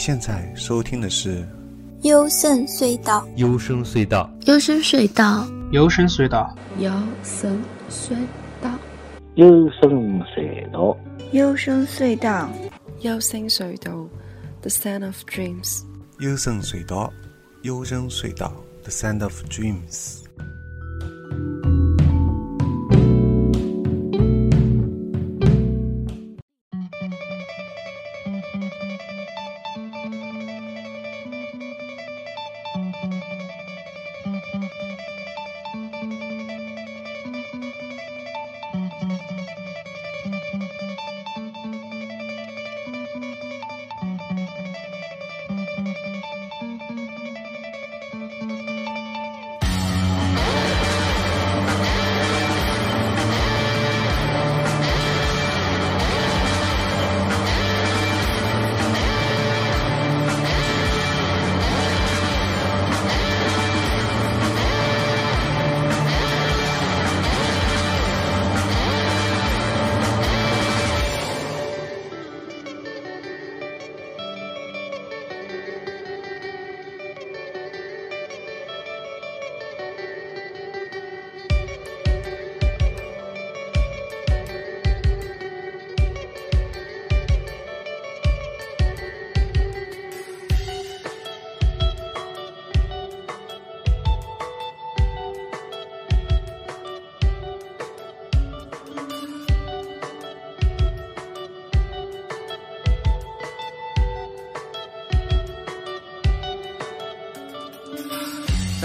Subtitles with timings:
[0.00, 1.42] 现在收听的是
[2.04, 3.28] 《幽深隧道》。
[3.36, 5.36] 幽深隧道，幽深隧道，
[5.70, 7.62] 幽深隧道，幽深
[7.94, 8.16] 隧
[8.62, 8.70] 道，
[9.34, 10.96] 幽深隧道，
[11.32, 12.48] 幽深隧道，
[13.02, 14.08] 幽深隧道
[14.62, 15.82] ，The Sound of Dreams。
[16.18, 17.12] 幽深隧道，
[17.60, 20.20] 幽深隧道，The Sound of Dreams。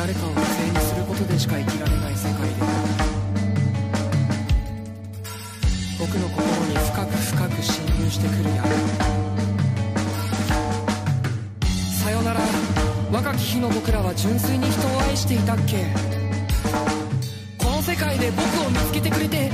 [0.06, 2.54] 誰かを犠牲にすることでしか生きられない世界で
[6.00, 8.70] 僕の心に深く深く侵入してくる闇
[12.04, 12.42] さよなら
[13.12, 15.88] 若き日の僕らは純粋に人を愛していたっけ。
[17.58, 19.50] この世界で僕を見つけてくれて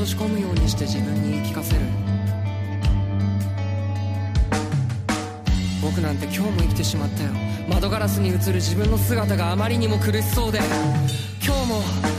[0.00, 1.80] とし込むようにして自分に言い聞かせる。
[5.82, 7.30] 僕なんて今日も生きてしまったよ。
[7.68, 10.60] 窓ガラスに映る自分の姿があまりにも苦しそうで。
[11.44, 12.09] 今日も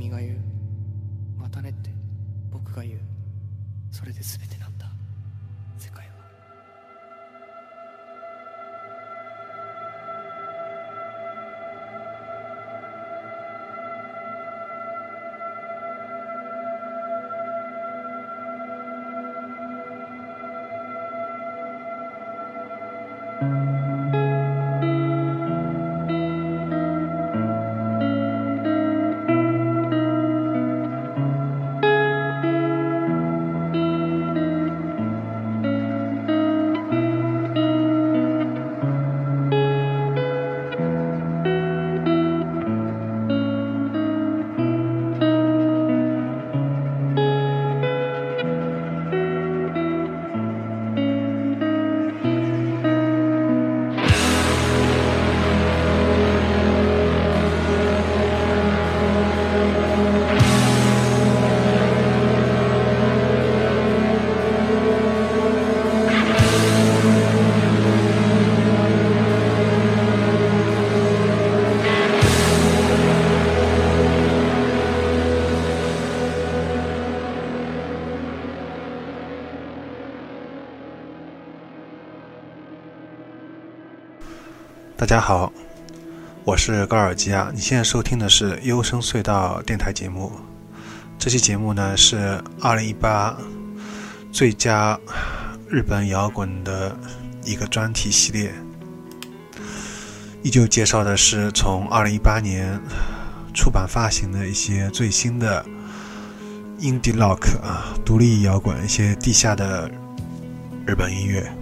[0.00, 0.38] 君が言う。
[1.38, 1.90] またねって
[2.50, 3.00] 僕が言う。
[3.92, 4.90] それで全てなんだ。
[5.76, 6.09] 世界は。
[85.10, 85.52] 大家好，
[86.44, 87.50] 我是高尔基亚。
[87.52, 90.30] 你现在收听的是优声隧道电台节目。
[91.18, 93.34] 这期节目呢是2018
[94.30, 94.96] 最佳
[95.68, 96.96] 日本摇滚的
[97.44, 98.54] 一个专题系列，
[100.44, 102.80] 依旧介绍的是从2018年
[103.52, 105.66] 出版发行的一些最新的
[106.78, 109.90] indie rock 啊，独立摇滚一些地下的
[110.86, 111.52] 日本音乐。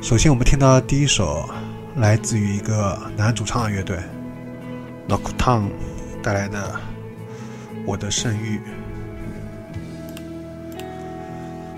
[0.00, 1.50] 首先，我们听到第一首。
[1.96, 3.98] 来自于一个男主唱的乐队
[5.08, 5.70] Nocturne
[6.22, 6.58] 带来的
[7.84, 8.58] 《我的圣域》。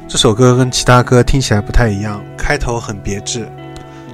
[0.07, 3.49] 这首歌跟其他歌听起来不太一样，开头很别致，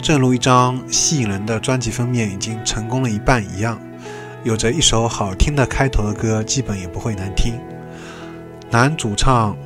[0.00, 3.76] 正如一张吸引人的专辑封面已经成功了一半一样。
[4.44, 7.54] 有着一首好听的开头的歌，基本也不会难听。
[8.70, 9.56] 男主唱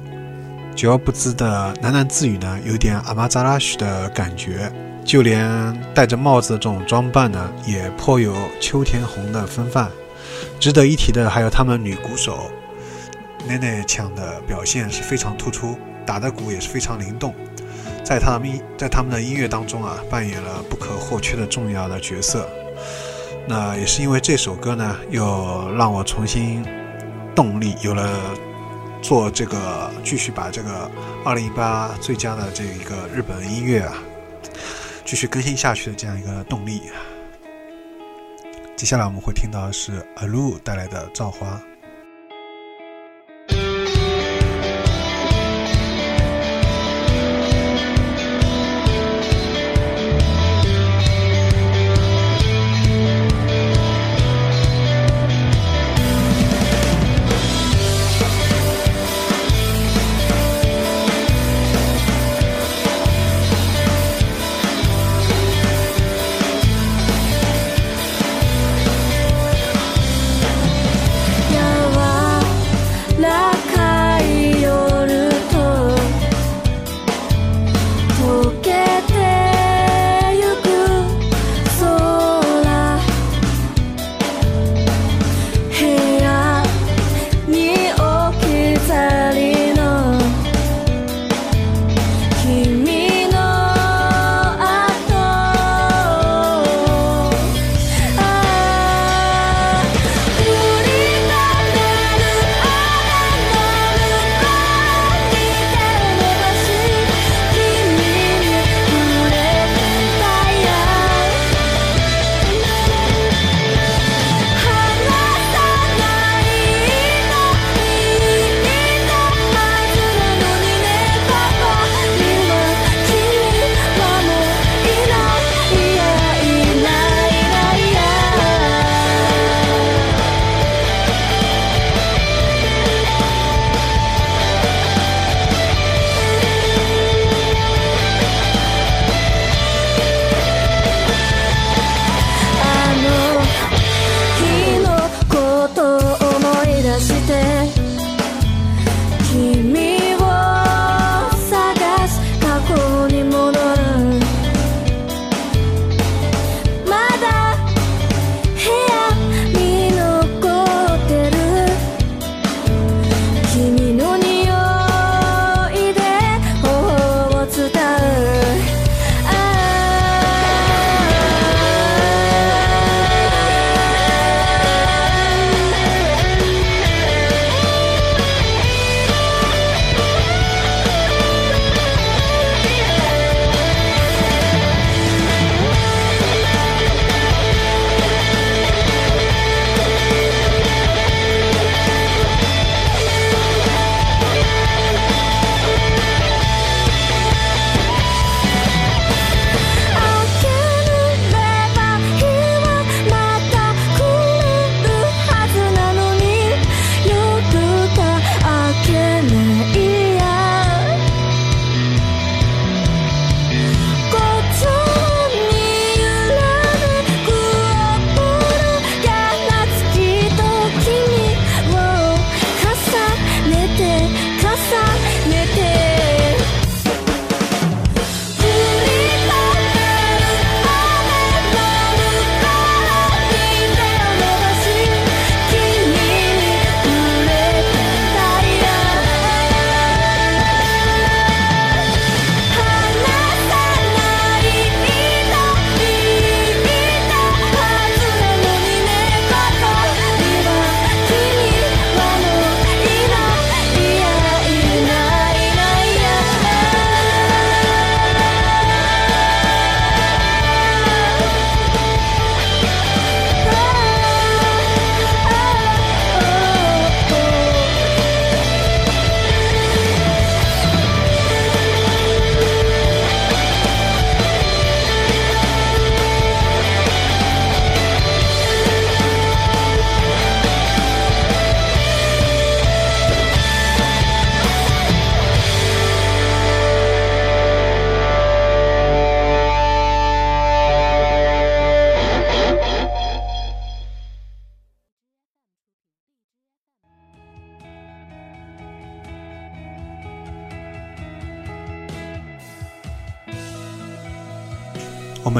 [0.74, 4.72] 久而不知的喃喃自语呢，有点阿玛扎拉许的感觉。
[5.04, 9.90] 就连戴着帽子的这种装扮呢，也颇有秋田红的风范。
[10.58, 12.50] 值得一提的还有他们女鼓手
[13.46, 17.34] 奈奈腔的表现是非常突出，打的鼓也是非常灵动，
[18.04, 22.48] 在他们在他们的音乐当中啊，扮演了不可或缺的重要的角色。
[23.46, 26.64] 那也是因为这首歌呢，又让我重新
[27.34, 28.08] 动力有了
[29.02, 30.88] 做这个继续把这个
[31.24, 33.94] 二零一八最佳的这一个日本音乐啊。
[35.12, 36.80] 继续更新下去的这样一个动力。
[38.74, 41.62] 接下来我们会听到的是阿露带来的《造花》。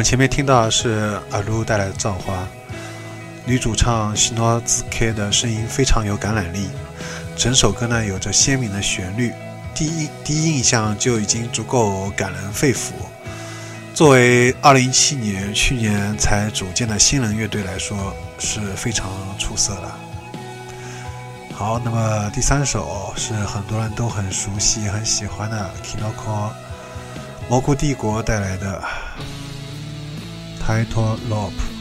[0.03, 2.35] 前面听到是阿鲁带来的《造花》，
[3.47, 6.69] 女主唱西诺兹 K 的声音非常有感染力，
[7.37, 9.33] 整首歌呢有着鲜明的旋律，
[9.75, 12.91] 第一第一印象就已经足够感人肺腑。
[13.95, 19.93] 作为2017年去年才组建的新人乐队来说，是非常出色的。
[21.55, 26.51] 好，那么第三首是很多人都很熟悉、很喜欢的 Kinoko
[27.49, 28.83] 蘑菇帝国带来的
[30.66, 31.72] 《Title Lorp.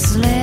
[0.00, 0.39] just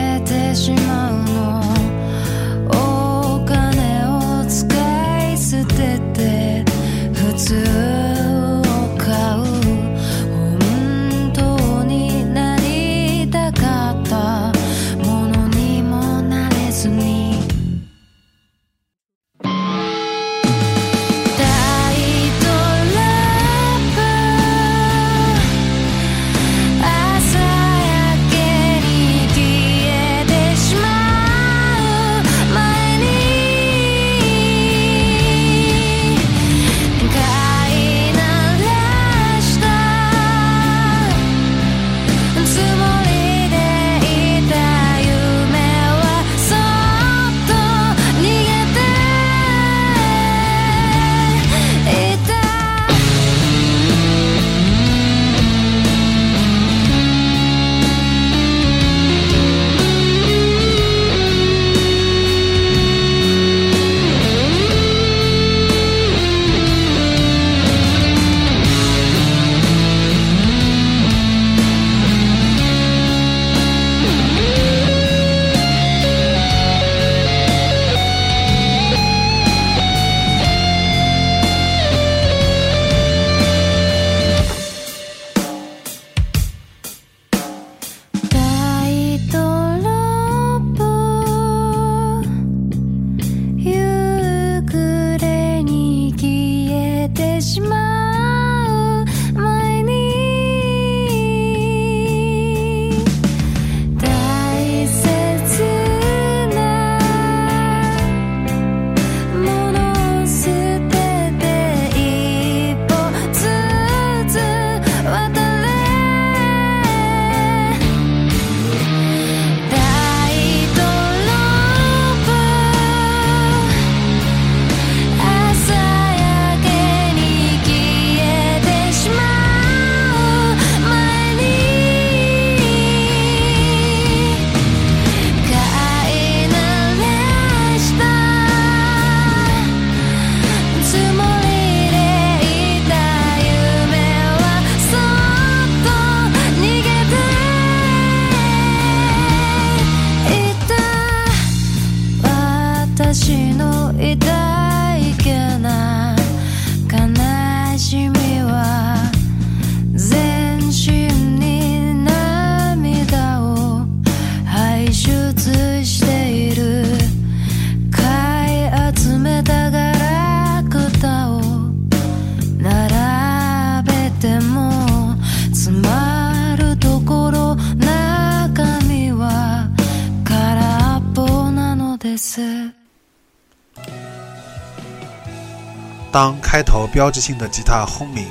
[186.18, 188.28] 当开头标志性的吉他轰鸣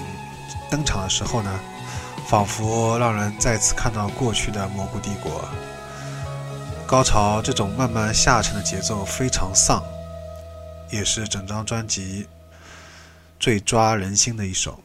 [0.68, 1.61] 登场的时候呢，
[2.27, 5.49] 仿佛让人再次看到过去的蘑菇帝国。
[6.85, 9.81] 高潮这种慢慢下沉的节奏非常丧，
[10.90, 12.27] 也是整张专辑
[13.38, 14.81] 最抓人心的一首。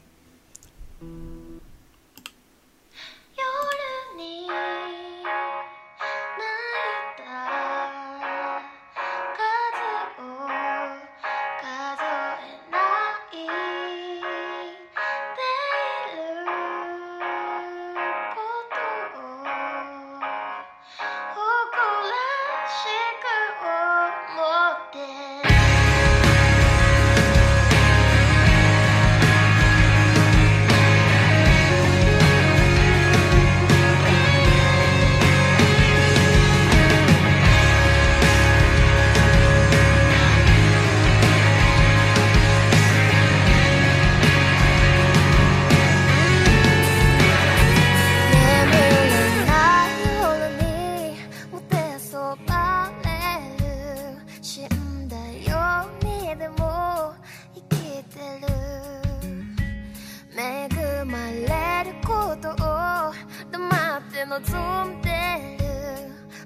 [64.31, 65.59] 너 좀 때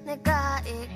[0.04, 0.95] 내가 이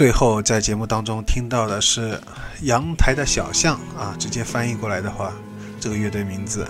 [0.00, 2.12] 最后在节目当中听到的是
[2.62, 5.30] 《阳台的小巷》啊，直接翻译过来的话，
[5.78, 6.66] 这个乐队名字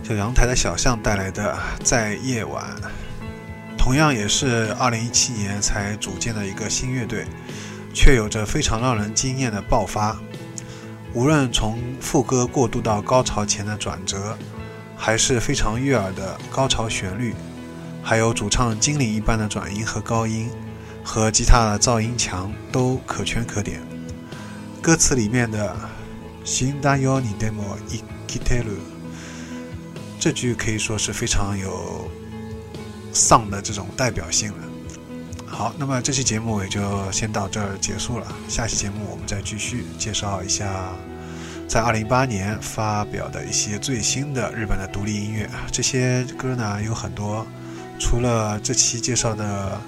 [0.00, 1.52] 叫《阳台的小巷》带来的
[1.84, 2.64] 《在夜晚》，
[3.76, 7.26] 同样也是2017年才组建的一个新乐队，
[7.92, 10.16] 却有着非常让人惊艳的爆发。
[11.12, 14.38] 无论从副歌过渡到高潮前的转折，
[14.96, 17.34] 还是非常悦耳的高潮旋律，
[18.00, 20.48] 还有主唱精灵一般的转音和高音。
[21.03, 23.81] 和吉他的噪音墙都可圈可点。
[24.81, 25.75] 歌词里面的“
[26.45, 28.77] 新だよにでも生きてる”
[30.19, 32.09] 这句可以说是非常有
[33.11, 34.57] 丧的这种代表性了。
[35.45, 36.79] 好，那么这期节目也就
[37.11, 38.27] 先到这儿结束了。
[38.47, 40.93] 下期节目我们再继续介绍一下
[41.67, 45.49] 在2018年发表的一些最新的日本的独立音乐。
[45.71, 47.45] 这些歌呢有很多，
[47.99, 49.81] 除了这期介绍的。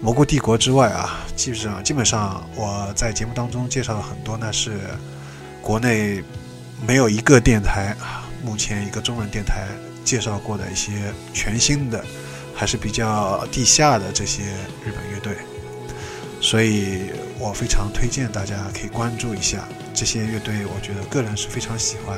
[0.00, 4.78] 蘑菇帝国之外啊，基本上基本上我在节目当中介绍了很多呢，是
[5.60, 6.22] 国内
[6.86, 9.66] 没有一个电台啊，目前一个中文电台
[10.04, 12.04] 介绍过的一些全新的，
[12.54, 14.44] 还是比较地下的这些
[14.84, 15.36] 日本乐队，
[16.40, 20.64] 所以我非常推荐大家可以关注一下这些乐队。
[20.66, 22.16] 我觉得个人是非常喜欢，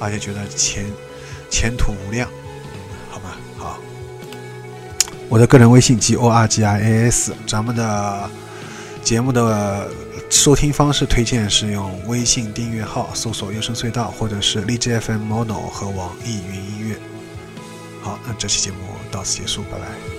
[0.00, 0.84] 而且觉得前
[1.48, 2.28] 前途无量，
[3.10, 3.36] 好吗？
[3.56, 3.78] 好，
[5.28, 8.30] 我的个人微信 g o r g i a s，咱们的
[9.02, 9.88] 节目的
[10.28, 16.96] 收听方式推荐是用微信订阅号搜索“优声隧道”或者是荔枝 FM Mono 和网易云音乐。
[18.02, 18.76] 好，那这期节目
[19.10, 20.11] 到此结束，拜拜。